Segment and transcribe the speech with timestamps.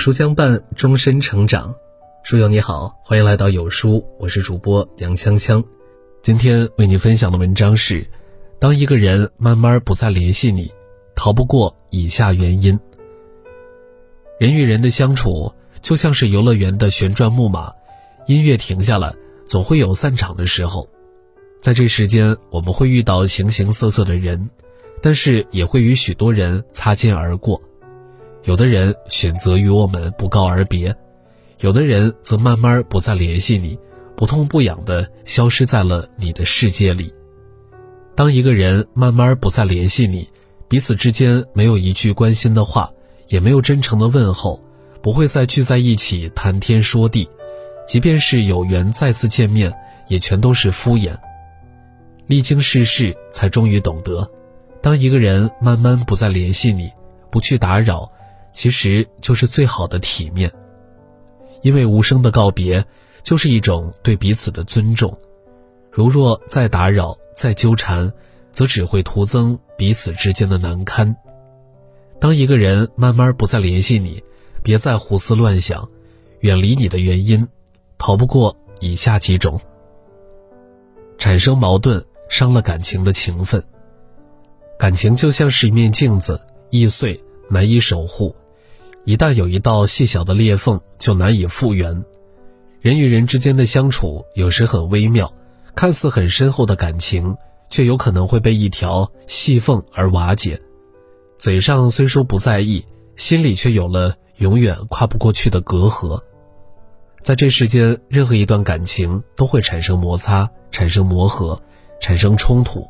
[0.00, 1.74] 书相伴，终身成长。
[2.22, 5.62] 书友你好，欢迎来到有书，我是主播杨锵锵。
[6.22, 8.06] 今天为你分享的文章是：
[8.58, 10.72] 当一个人慢慢不再联系你，
[11.14, 12.80] 逃不过以下原因。
[14.38, 15.52] 人与人的相处
[15.82, 17.70] 就像是游乐园的旋转木马，
[18.26, 19.14] 音乐停下了，
[19.46, 20.88] 总会有散场的时候。
[21.60, 24.48] 在这时间，我们会遇到形形色色的人，
[25.02, 27.60] 但是也会与许多人擦肩而过。
[28.44, 30.94] 有的人选择与我们不告而别，
[31.58, 33.78] 有的人则慢慢不再联系你，
[34.16, 37.12] 不痛不痒的消失在了你的世界里。
[38.16, 40.28] 当一个人慢慢不再联系你，
[40.68, 42.90] 彼此之间没有一句关心的话，
[43.28, 44.62] 也没有真诚的问候，
[45.02, 47.28] 不会再聚在一起谈天说地，
[47.86, 49.72] 即便是有缘再次见面，
[50.08, 51.14] 也全都是敷衍。
[52.26, 54.30] 历经世事，才终于懂得，
[54.80, 56.90] 当一个人慢慢不再联系你，
[57.30, 58.10] 不去打扰。
[58.52, 60.52] 其实就是最好的体面，
[61.62, 62.84] 因为无声的告别
[63.22, 65.16] 就是一种对彼此的尊重。
[65.90, 68.12] 如若再打扰、再纠缠，
[68.52, 71.16] 则只会徒增彼此之间的难堪。
[72.18, 74.22] 当一个人慢慢不再联系你，
[74.62, 75.88] 别再胡思乱想，
[76.40, 77.48] 远离你的原因，
[77.98, 79.60] 逃不过以下几种：
[81.18, 83.62] 产生矛盾，伤了感情的情分。
[84.78, 87.22] 感情就像是一面镜子，易碎。
[87.50, 88.34] 难以守护，
[89.04, 92.04] 一旦有一道细小的裂缝，就难以复原。
[92.80, 95.34] 人与人之间的相处有时很微妙，
[95.74, 97.36] 看似很深厚的感情，
[97.68, 100.60] 却有可能会被一条细缝而瓦解。
[101.38, 106.22] 嘴上虽说不在意，心里却有了永远跨不过去的隔阂。
[107.22, 111.60] 在这世间，任何一段感情都会产生摩擦，产生磨合，
[112.00, 112.86] 产生冲突。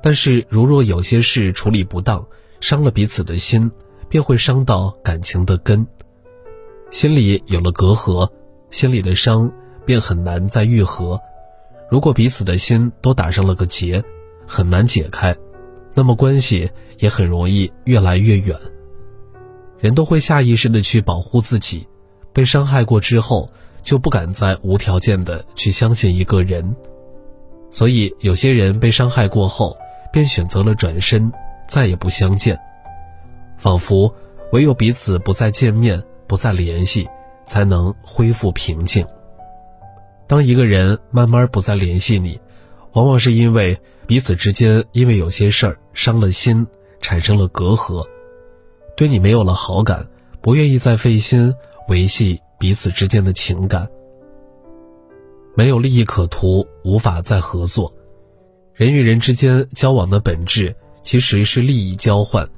[0.00, 2.26] 但是，如若有些事处理不当，
[2.60, 3.70] 伤了彼此的心。
[4.08, 5.86] 便会伤到感情的根，
[6.90, 8.28] 心里有了隔阂，
[8.70, 9.52] 心里的伤
[9.84, 11.20] 便很难再愈合。
[11.90, 14.02] 如果彼此的心都打上了个结，
[14.46, 15.36] 很难解开，
[15.94, 18.56] 那么关系也很容易越来越远。
[19.78, 21.86] 人都会下意识的去保护自己，
[22.32, 23.50] 被伤害过之后
[23.80, 26.74] 就不敢再无条件的去相信一个人，
[27.70, 29.76] 所以有些人被伤害过后，
[30.12, 31.30] 便选择了转身，
[31.68, 32.58] 再也不相见。
[33.58, 34.14] 仿佛
[34.52, 37.08] 唯有彼此不再见面、不再联系，
[37.44, 39.06] 才能恢复平静。
[40.26, 42.40] 当一个人慢慢不再联系你，
[42.92, 46.66] 往往是因为彼此之间因为有些事儿伤了心，
[47.00, 48.06] 产生了隔阂，
[48.96, 50.06] 对你没有了好感，
[50.40, 51.54] 不愿意再费心
[51.88, 53.88] 维系彼此之间的情感。
[55.54, 57.92] 没有利益可图，无法再合作。
[58.74, 62.48] 人与人之间交往的本质其实是利益交换。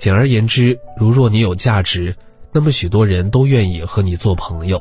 [0.00, 2.16] 简而言之，如若你有价值，
[2.52, 4.78] 那么许多人都愿意和你做朋友；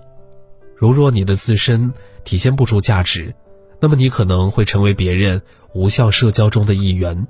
[0.77, 1.93] 如若你的自身
[2.23, 3.35] 体现不出价值，
[3.81, 5.41] 那么你可能会成为别人
[5.73, 7.27] 无效社交中的一员。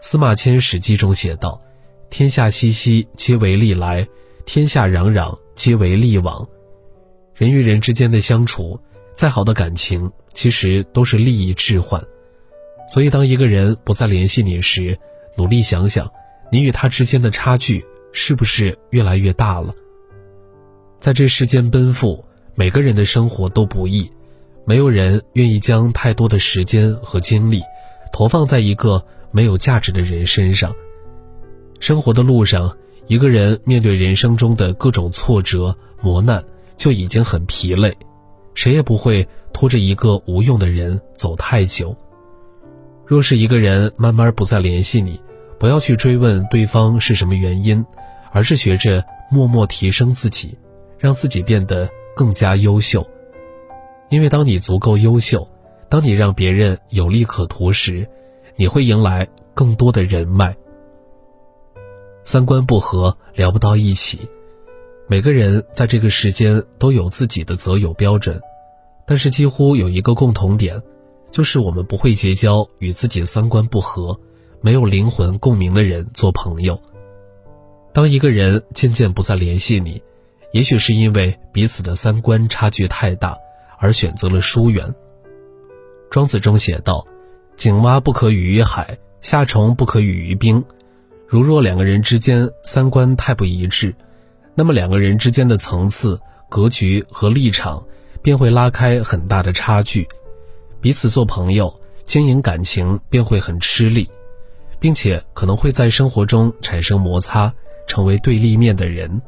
[0.00, 1.58] 司马迁《史记》中写道
[2.10, 4.06] ：“天下熙熙，皆为利来；
[4.44, 6.46] 天下攘攘，皆为利往。”
[7.34, 8.78] 人与人之间的相处，
[9.14, 12.04] 再好的感情，其实都是利益置换。
[12.92, 14.98] 所以，当一个人不再联系你时，
[15.38, 16.12] 努力想想。
[16.50, 19.74] 你与他之间的差距是不是越来越大了？
[20.98, 22.24] 在这世间奔赴，
[22.54, 24.10] 每个人的生活都不易，
[24.64, 27.62] 没有人愿意将太多的时间和精力
[28.12, 30.74] 投放在一个没有价值的人身上。
[31.78, 36.42] 生活的路上，一个人面对人生中的各种挫折磨难
[36.76, 37.94] 就已经很疲累，
[38.54, 41.94] 谁也不会拖着一个无用的人走太久。
[43.04, 45.20] 若是一个人慢慢不再联系你，
[45.58, 47.84] 不要去追问对方是什么原因，
[48.30, 50.58] 而是学着默默提升自己，
[50.98, 53.06] 让自己变得更加优秀。
[54.10, 55.48] 因为当你足够优秀，
[55.88, 58.06] 当你让别人有利可图时，
[58.54, 60.54] 你会迎来更多的人脉。
[62.22, 64.20] 三观不合聊不到一起，
[65.08, 68.40] 每个人在这个世间都有自己的择友标准，
[69.06, 70.82] 但是几乎有一个共同点，
[71.30, 74.18] 就是我们不会结交与自己三观不合。
[74.66, 76.82] 没有灵魂共鸣的人做朋友。
[77.92, 80.02] 当一个人渐渐不再联系你，
[80.50, 83.38] 也许是因为彼此的三观差距太大，
[83.78, 84.92] 而选择了疏远。
[86.10, 87.06] 庄子中写道
[87.56, 90.64] ：“井蛙不可语于海，夏虫不可语于冰。”
[91.28, 93.94] 如若两个人之间三观太不一致，
[94.56, 96.18] 那么两个人之间的层次、
[96.50, 97.86] 格局和立场
[98.20, 100.08] 便会拉开很大的差距，
[100.80, 101.72] 彼此做朋友、
[102.04, 104.10] 经营感情便会很吃力。
[104.78, 107.52] 并且可能会在生活中产生摩擦，
[107.86, 109.20] 成为对立面的人。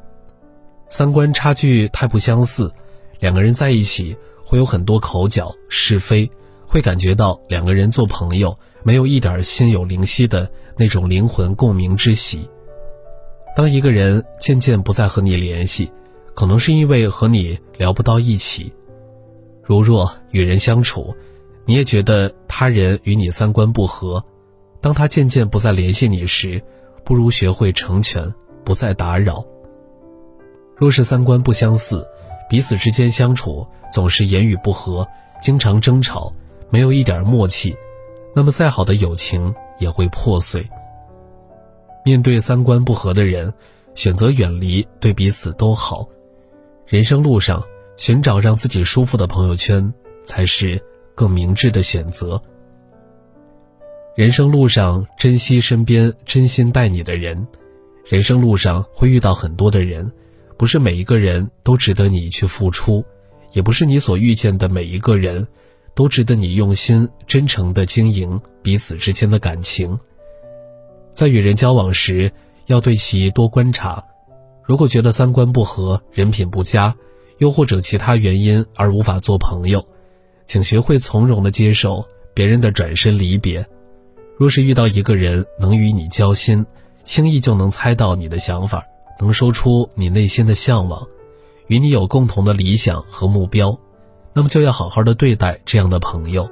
[0.88, 2.72] 三观差距太不相似，
[3.20, 6.30] 两个人在一起会有很多口角是非，
[6.66, 12.48] 会感觉到两个人做朋友没有一点心有灵犀的那种灵魂共鸣之喜。
[13.56, 15.90] 当一个人渐渐不再和你联系，
[16.34, 18.72] 可能是因为和你聊不到一起。
[19.62, 21.14] 如若与人相处，
[21.66, 24.24] 你也觉得他人与你三观不合，
[24.80, 26.62] 当他渐渐不再联系你时，
[27.04, 28.34] 不如学会成全，
[28.64, 29.44] 不再打扰。
[30.76, 32.06] 若是三观不相似，
[32.48, 35.06] 彼此之间相处总是言语不合，
[35.42, 36.32] 经常争吵，
[36.70, 37.76] 没有一点默契，
[38.34, 40.68] 那么再好的友情也会破碎。
[42.04, 43.52] 面对三观不合的人，
[43.94, 46.08] 选择远离对彼此都好。
[46.86, 47.62] 人生路上，
[47.96, 49.92] 寻找让自己舒服的朋友圈，
[50.24, 50.80] 才是
[51.14, 52.40] 更明智的选择。
[54.18, 57.46] 人生路上，珍惜身边真心待你的人。
[58.04, 60.10] 人生路上会遇到很多的人，
[60.56, 63.04] 不是每一个人都值得你去付出，
[63.52, 65.46] 也不是你所遇见的每一个人，
[65.94, 69.96] 都值得你用心真诚的经营彼此之间的感情。
[71.12, 72.32] 在与人交往时，
[72.66, 74.04] 要对其多观察。
[74.64, 76.92] 如果觉得三观不合、人品不佳，
[77.38, 79.86] 又或者其他原因而无法做朋友，
[80.44, 82.04] 请学会从容的接受
[82.34, 83.64] 别人的转身离别。
[84.38, 86.64] 若是遇到一个人能与你交心，
[87.02, 88.84] 轻易就能猜到你的想法，
[89.18, 91.06] 能说出你内心的向往，
[91.66, 93.78] 与你有共同的理想和目标，
[94.32, 96.48] 那么就要好好的对待这样的朋友。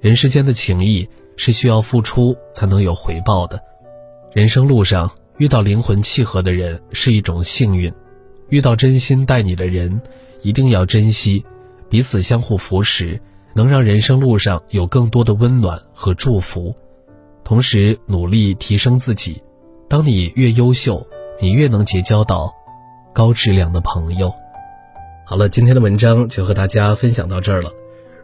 [0.00, 1.08] 人世间的情谊。
[1.34, 3.58] 是需要付出才能有回报的。
[4.34, 7.92] 人生路上遇到灵魂契合的人是一种幸运，
[8.50, 10.02] 遇到真心待你的人
[10.42, 11.42] 一定要珍惜，
[11.88, 13.18] 彼此相互扶持，
[13.54, 16.74] 能让人生路上有更多的温暖和祝福。
[17.44, 19.42] 同时努力提升自己，
[19.88, 21.06] 当你越优秀，
[21.40, 22.54] 你越能结交到
[23.12, 24.32] 高质量的朋友。
[25.24, 27.70] 好了，今天的文章就和大家分享到这儿了。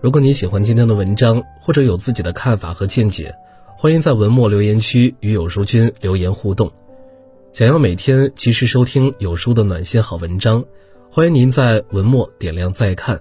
[0.00, 3.34] 如果你喜欢今天的文章，或者有自己的看法和见解，
[3.76, 6.70] 欢迎在文末留言区与有书君留言互动。
[7.52, 10.64] 想要每天及时收听有书的暖心好文章，
[11.10, 13.20] 欢迎您在文末点亮再看。